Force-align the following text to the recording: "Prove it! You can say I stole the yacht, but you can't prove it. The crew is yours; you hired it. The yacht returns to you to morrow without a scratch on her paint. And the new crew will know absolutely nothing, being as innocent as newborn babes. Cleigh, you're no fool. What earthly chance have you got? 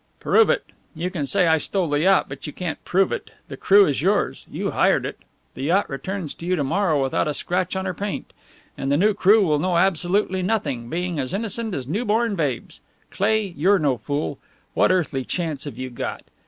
"Prove 0.19 0.49
it! 0.49 0.65
You 0.95 1.11
can 1.11 1.27
say 1.27 1.45
I 1.45 1.59
stole 1.59 1.87
the 1.87 1.99
yacht, 1.99 2.27
but 2.27 2.47
you 2.47 2.53
can't 2.53 2.83
prove 2.83 3.11
it. 3.11 3.29
The 3.49 3.55
crew 3.55 3.85
is 3.85 4.01
yours; 4.01 4.47
you 4.49 4.71
hired 4.71 5.05
it. 5.05 5.19
The 5.53 5.61
yacht 5.61 5.87
returns 5.91 6.33
to 6.33 6.45
you 6.47 6.55
to 6.55 6.63
morrow 6.63 7.03
without 7.03 7.27
a 7.27 7.35
scratch 7.35 7.75
on 7.75 7.85
her 7.85 7.93
paint. 7.93 8.33
And 8.75 8.91
the 8.91 8.97
new 8.97 9.13
crew 9.13 9.45
will 9.45 9.59
know 9.59 9.77
absolutely 9.77 10.41
nothing, 10.41 10.89
being 10.89 11.19
as 11.19 11.35
innocent 11.35 11.75
as 11.75 11.87
newborn 11.87 12.33
babes. 12.35 12.81
Cleigh, 13.11 13.53
you're 13.55 13.77
no 13.77 13.95
fool. 13.95 14.39
What 14.73 14.91
earthly 14.91 15.23
chance 15.23 15.65
have 15.65 15.77
you 15.77 15.91
got? 15.91 16.23